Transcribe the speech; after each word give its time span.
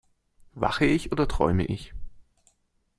Wache 0.55 0.85
ich 0.85 1.11
oder 1.11 1.27
träume 1.27 1.63
ich? 1.63 1.93